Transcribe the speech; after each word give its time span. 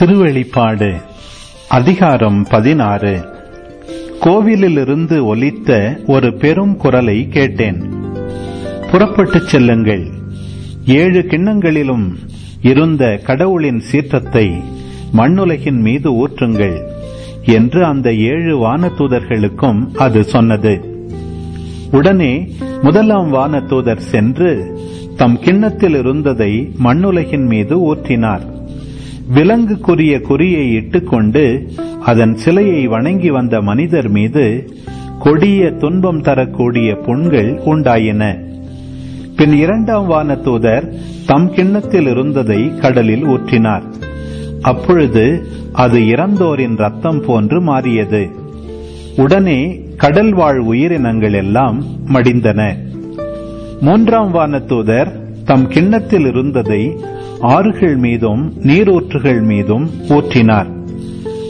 திருவெளிப்பாடு 0.00 1.02
அதிகாரம் 1.68 2.46
பதினாறு. 2.50 3.24
கோவிலிலிருந்து 4.20 5.24
ஒலித்த 5.24 5.96
ஒரு 6.06 6.34
பெரும் 6.34 6.76
குரலை 6.76 7.28
கேட்டேன். 7.28 7.82
புறப்பட்டுச் 8.90 9.48
செல்லுங்கள். 9.48 10.08
ஏழு 10.86 11.24
கிண்ணங்களிலும் 11.28 12.12
இருந்த 12.62 13.16
கடவுளின் 13.16 13.80
சீற்றத்தை 13.80 14.62
மண்ணுலகின் 15.12 15.80
மீது 15.80 16.12
ஊற்றுங்கள் 16.12 16.82
என்று 17.44 17.84
அந்த 17.84 18.14
ஏழு 18.14 18.58
வானதூதர்களுக்கும் 18.58 19.94
அது 19.94 20.24
சொன்னது. 20.24 21.04
உடனே 21.90 22.52
முதலாம் 22.82 23.34
வானதூதர் 23.34 23.98
சென்று 23.98 24.78
தம் 25.16 25.38
கிண்ணத்தில் 25.38 25.94
இருந்ததை 25.94 26.72
மண்ணுலகின் 26.84 27.46
மீது 27.46 27.94
ஊற்றினார். 27.94 28.52
விலங்குக்குரிய 29.32 30.20
குறியை 30.20 30.72
இட்டுக்கொண்டு 30.72 31.70
அதன் 32.00 32.36
சிலையை 32.36 32.86
வணங்கி 32.86 33.30
வந்த 33.30 33.60
மனிதர் 33.60 34.08
மீது 34.08 34.70
கொடிய 35.18 35.70
துன்பம் 35.70 36.20
தரக்கூடிய 36.20 36.94
புண்கள் 36.94 37.54
உண்டாயின. 37.54 38.38
பின் 39.36 39.52
இரண்டாம் 39.52 40.06
வான 40.06 40.34
தூதர் 40.34 40.94
தம் 41.26 41.52
கிண்ணத்தில் 41.52 42.06
இருந்ததை 42.06 42.78
கடலில் 42.78 43.24
ஊற்றினார். 43.24 43.82
அப்பொழுது 44.60 45.46
அது 45.72 45.98
இறந்தோரின் 45.98 46.76
ரத்தம் 46.76 47.20
போன்று 47.20 47.60
மாறியது. 47.60 48.28
உடனே 49.16 49.80
கடல் 49.96 50.32
வாழ் 50.32 50.58
உயிரினங்கள் 50.58 51.32
எல்லாம் 51.32 51.84
மடிந்தன. 52.06 52.74
மூன்றாம் 53.80 54.30
வான 54.30 54.58
தூதர் 54.58 55.20
தம் 55.44 55.68
கிண்ணத்தில் 55.68 56.26
இருந்ததை 56.26 56.96
ஆறுகள் 57.40 57.96
மீதும் 57.96 58.52
நீரூற்றுகள் 58.62 59.42
மீதும் 59.42 59.90
ஊற்றினார். 60.08 60.66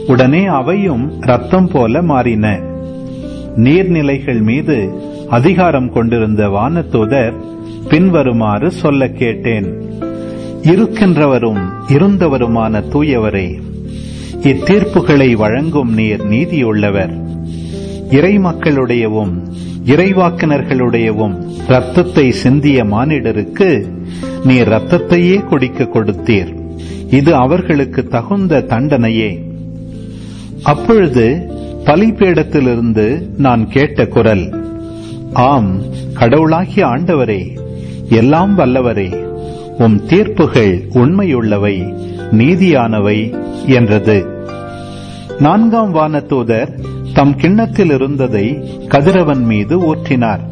உடனே 0.07 0.45
அவையும் 0.45 1.21
ரத்தம் 1.21 1.69
போல 1.69 2.03
மாறின. 2.03 2.61
நீர்நிலைகள் 3.57 4.43
மீது 4.43 4.93
அதிகாரம் 5.29 5.93
கொண்டிருந்த 5.93 6.49
வானதூதர் 6.49 7.33
பின்வருமாறு 7.89 8.71
சொல்ல 8.71 9.09
கேட்டேன். 9.09 9.83
இருக்கின்றவரும் 10.63 11.61
இருந்தவருமான 11.89 12.83
தூயவரே 12.93 13.61
இத்தீர்ப்புகளை 14.41 15.33
வழங்கும் 15.33 15.95
நீர் 15.95 16.27
நீதியுள்ளவர். 16.27 17.23
இறை 18.11 18.39
மக்களுடையவும் 18.39 19.33
இறைவாக்கினர்களுடையவும் 19.85 21.35
ரத்தத்தை 21.67 22.31
சிந்திய 22.43 22.85
மானிடருக்கு 22.85 23.69
நீ 24.45 24.61
ரத்தத்தையே 24.61 25.37
குடிக்க 25.45 25.85
கொடுத்தீர். 25.85 26.51
இது 27.11 27.35
அவர்களுக்கு 27.35 28.07
தகுந்த 28.07 28.65
தண்டனையே. 28.69 29.31
அப்பொழுது 30.63 31.27
பலிபீடத்திலிருந்து 31.85 33.07
நான் 33.37 33.65
கேட்ட 33.69 34.07
குரல் 34.07 34.47
ஆம் 35.33 35.73
கடவுளாகிய 36.13 36.87
ஆண்டவரே 36.87 37.43
எல்லாம் 38.09 38.59
வல்லவரே 38.59 39.11
உம் 39.79 39.99
தீர்ப்புகள் 40.07 40.75
உண்மையுள்ளவை 40.93 41.77
நீதியானவை 42.33 43.19
என்றது. 43.67 44.19
நான்காம் 45.39 45.95
வானதூதர் 45.95 46.73
தம் 47.15 47.37
கிண்ணத்தில் 47.37 47.91
இருந்ததை 47.91 48.47
கதிரவன் 48.89 49.45
மீது 49.45 49.95
ஊற்றினார். 49.95 50.43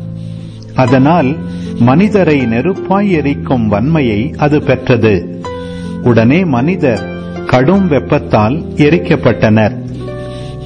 அதனால் 0.74 1.36
மனிதரை 1.78 2.38
நெருப்பாய் 2.46 3.10
எரிக்கும் 3.10 3.66
வன்மையை 3.72 4.34
அது 4.36 4.62
பெற்றது. 4.62 5.14
உடனே 6.02 6.44
மனிதர் 6.44 7.02
கடும் 7.46 7.88
வெப்பத்தால் 7.88 8.56
எரிக்கப்பட்டனர். 8.76 9.74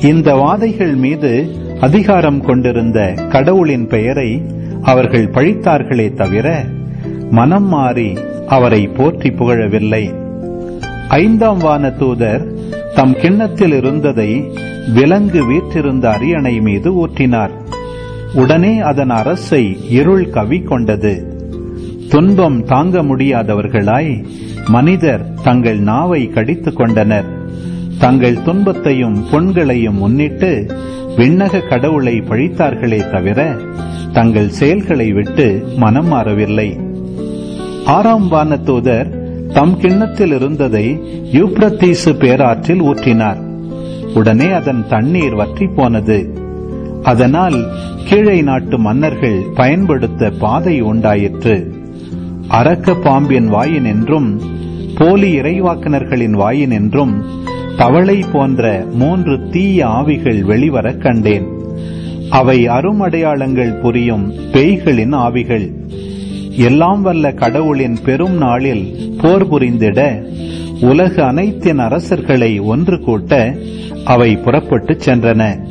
இந்த 0.02 0.34
வாதைகள் 0.34 0.94
மீது 0.94 1.32
அதிகாரம் 1.80 2.40
கொண்டிருந்த 2.40 3.14
கடவுளின் 3.28 3.86
பெயரை 3.88 4.30
அவர்கள் 4.82 5.30
பழித்தார்களே 5.30 6.14
தவிர 6.14 6.64
மனம் 7.30 7.68
மாறி 7.68 8.10
அவரை 8.46 8.86
போற்றி 8.86 9.30
புகழவில்லை. 9.30 10.04
ஐந்தாம் 11.08 11.58
வான 11.58 11.90
தூதர் 11.90 12.44
தம் 12.94 13.14
கிண்ணத்தில் 13.14 13.72
இருந்ததை 13.72 14.30
விலங்கு 14.94 15.44
வீற்றிருந்த 15.44 16.10
அரியணை 16.10 16.60
மீது 16.60 17.06
ஊற்றினார். 17.06 17.50
உடனே 18.32 18.78
அதன் 18.78 19.10
அரசை 19.10 19.90
இருள் 19.90 20.30
கவி 20.30 20.60
கொண்டது. 20.60 21.38
துன்பம் 22.08 22.64
தாங்க 22.64 23.02
முடியாதவர்களாய் 23.02 24.24
மனிதர் 24.66 25.34
தங்கள் 25.42 25.78
நாவை 25.78 26.28
கடித்துக் 26.28 26.76
கொண்டனர். 26.76 27.24
தங்கள் 27.98 28.42
துன்பத்தையும் 28.42 29.24
பொன்களையும் 29.32 29.94
முன்னிட்டு 29.94 30.66
விண்ணக 31.16 31.68
கடவுளை 31.68 32.20
பழித்தார்களே 32.20 33.10
தவிர 33.10 33.56
தங்கள் 34.12 34.48
செயல்களை 34.48 35.12
விட்டு 35.12 35.66
மனம் 35.76 36.08
மாறவில்லை. 36.08 36.76
ஆறாம் 37.84 38.30
வானதூதர் 38.30 39.24
தம் 39.52 39.80
கிண்ணத்தில் 39.80 40.32
இருந்ததை 40.32 41.00
யூப்ரத்தீசு 41.32 42.18
பேராற்றில் 42.18 42.82
ஊற்றினார். 42.82 43.45
உடனே 44.16 44.48
அதன் 44.50 44.82
தண்ணீர் 44.88 45.34
வற்றி 45.34 45.66
போனது 45.66 46.18
அதனால் 47.02 47.58
கீழை 48.08 48.38
நாட்டு 48.42 48.76
மன்னர்கள் 48.78 49.38
பயன்படுத்த 49.54 50.30
பாதை 50.30 50.76
உண்டாயிற்று. 50.80 51.56
அரக்க 52.48 52.94
பாம்பின் 52.94 53.48
வாயினின்றும் 53.52 54.28
போலி 54.98 55.30
இறைவாக்கினர்களின் 55.40 56.36
வாயினின்றும் 56.42 57.14
தவளை 57.76 58.18
போன்ற 58.32 58.86
மூன்று 58.92 59.34
தீய 59.50 59.86
ஆவிகள் 59.86 60.40
வெளிவர 60.42 60.92
கண்டேன். 60.92 61.46
அவை 62.30 62.58
அருமடையாளங்கள் 62.68 63.80
புரியும் 63.80 64.26
பேய்களின் 64.52 65.14
ஆவிகள். 65.14 65.66
எல்லாம் 66.68 67.02
வல்ல 67.02 67.32
கடவுளின் 67.32 67.98
பெரும் 68.04 68.36
நாளில் 68.36 68.84
போர் 69.22 69.48
புரிந்திட 69.48 70.00
உலக 70.80 71.24
அனைத்தின் 71.24 71.78
அரசர்களை 71.78 72.60
ஒன்று 72.60 73.00
கூட்ட 73.00 73.56
அவை 74.04 74.36
புறப்பட்டுச் 74.36 75.08
சென்றன. 75.08 75.66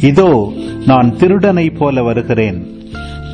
இதோ 0.00 0.52
நான் 0.86 1.16
திருடனை 1.16 1.70
போல 1.70 2.02
வருகிறேன். 2.02 2.82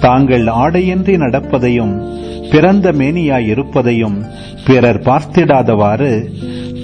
தாங்கள் 0.00 0.46
ஆடையின்றி 0.46 1.16
நடப்பதையும் 1.16 2.14
பிறந்த 2.50 2.92
மேனியாயிருப்பதையும் 2.92 4.26
பிறர் 4.66 5.02
பார்த்திடாதவாறு 5.02 6.30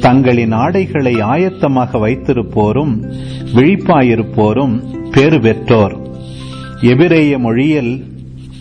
தங்களின் 0.00 0.52
ஆடைகளை 0.52 1.14
ஆயத்தமாக 1.14 1.98
வைத்திருப்போரும் 1.98 3.12
விழிப்பாயிருப்போரும் 3.54 4.82
பேறு 5.10 5.40
பெற்றோர். 5.40 5.96
எபிரேய 6.80 7.38
மொழியில் 7.38 8.04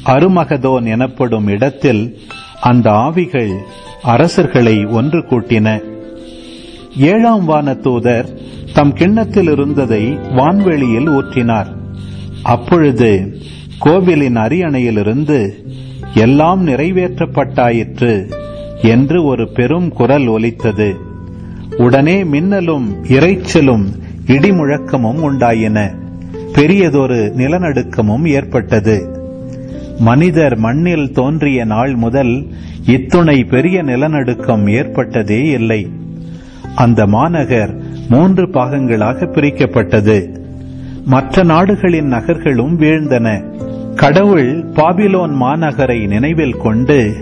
அருமகதோன் 0.06 0.86
எனப்படும் 0.86 1.48
இடத்தில் 1.48 2.18
அந்த 2.62 2.92
ஆவிகள் 2.92 3.54
அரசர்களை 4.04 4.86
ஒன்று 4.86 5.20
கூட்டின. 5.20 5.80
ஏழாம் 6.98 7.46
வான 7.46 7.74
தூதர் 7.74 8.40
தம் 8.74 8.94
கிண்ணத்தில் 8.94 9.50
இருந்ததை 9.50 10.18
வான்வெளியில் 10.36 11.10
ஊற்றினார். 11.10 11.76
அப்பொழுது 12.44 13.38
கோவிலின் 13.80 14.36
அரியணையிலிருந்து 14.36 15.52
எல்லாம் 16.14 16.68
நிறைவேற்றப்பட்டாயிற்று 16.68 18.32
என்று 18.82 19.24
ஒரு 19.24 19.52
பெரும் 19.52 19.92
குரல் 19.92 20.28
ஒலித்தது. 20.28 20.96
உடனே 21.78 22.24
மின்னலும் 22.24 23.04
இறைச்சலும் 23.04 23.86
இடிமுழக்கமும் 24.26 25.22
உண்டாயின. 25.22 25.96
பெரியதொரு 26.54 27.34
நிலநடுக்கமும் 27.38 28.28
ஏற்பட்டது. 28.28 29.20
மனிதர் 30.00 30.58
மண்ணில் 30.58 31.12
தோன்றிய 31.12 31.66
நாள் 31.66 31.96
முதல் 31.96 32.48
இத்துணை 32.86 33.44
பெரிய 33.44 33.84
நிலநடுக்கம் 33.84 34.68
ஏற்பட்டதே 34.68 35.50
இல்லை. 35.50 35.92
அந்த 36.76 37.06
மாநகர் 37.06 37.82
மூன்று 38.10 38.50
பாகங்களாக 38.50 39.26
பிரிக்கப்பட்டது. 39.26 40.40
மற்ற 41.06 41.44
நாடுகளின் 41.44 42.14
நகர்களும் 42.14 42.80
வீழ்ந்தன. 42.80 43.60
கடவுள் 43.96 44.64
பாபிலோன் 44.64 45.36
மாநகரை 45.42 46.08
நினைவில் 46.08 46.58
கொண்டு 46.58 47.14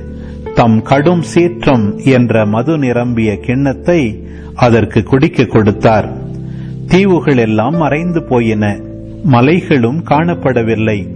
தம் 0.55 0.81
கடும் 0.81 1.21
சீற்றம் 1.21 1.97
என்ற 1.97 2.45
மது 2.45 2.77
நிரம்பிய 2.77 3.39
கிண்ணத்தை 3.39 4.27
அதற்கு 4.55 5.03
குடிக்க 5.03 5.45
கொடுத்தார். 5.45 6.09
தீவுகள் 6.87 7.37
எல்லாம் 7.37 7.77
மறைந்து 7.77 8.23
போயின. 8.23 8.79
மலைகளும் 9.23 10.03
காணப்படவில்லை. 10.03 11.07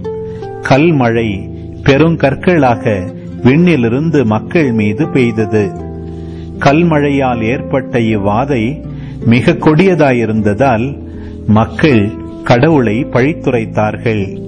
கல்மழை 0.62 1.50
பெருங்கற்களாக 1.84 3.14
விண்ணிலிருந்து 3.44 4.26
மக்கள் 4.26 4.72
மீது 4.72 5.10
பெய்தது. 5.10 5.72
கல்மழையால் 6.60 7.44
ஏற்பட்ட 7.44 8.00
இவ்வாதை 8.00 8.86
மிக 9.26 9.52
கொடியதாயிருந்ததால் 9.52 10.98
மக்கள் 11.48 12.12
கடவுளை 12.44 13.06
பழித்துரைத்தார்கள். 13.06 14.43